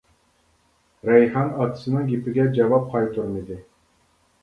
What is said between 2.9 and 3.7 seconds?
قايتۇرمىدى.